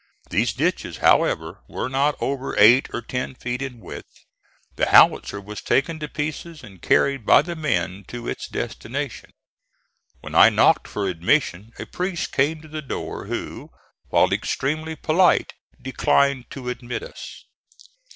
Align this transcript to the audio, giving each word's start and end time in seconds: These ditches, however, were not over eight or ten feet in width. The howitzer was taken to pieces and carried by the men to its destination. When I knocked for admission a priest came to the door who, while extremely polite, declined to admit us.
These 0.31 0.53
ditches, 0.53 0.97
however, 0.97 1.59
were 1.67 1.87
not 1.87 2.15
over 2.19 2.57
eight 2.57 2.89
or 2.91 3.03
ten 3.03 3.35
feet 3.35 3.61
in 3.61 3.79
width. 3.79 4.25
The 4.75 4.87
howitzer 4.87 5.39
was 5.39 5.61
taken 5.61 5.99
to 5.99 6.07
pieces 6.07 6.63
and 6.63 6.81
carried 6.81 7.23
by 7.23 7.43
the 7.43 7.55
men 7.55 8.05
to 8.07 8.27
its 8.27 8.47
destination. 8.47 9.29
When 10.21 10.33
I 10.33 10.49
knocked 10.49 10.87
for 10.87 11.07
admission 11.07 11.71
a 11.77 11.85
priest 11.85 12.31
came 12.31 12.61
to 12.63 12.67
the 12.67 12.81
door 12.81 13.25
who, 13.27 13.69
while 14.09 14.33
extremely 14.33 14.95
polite, 14.95 15.53
declined 15.79 16.49
to 16.49 16.69
admit 16.69 17.03
us. 17.03 17.43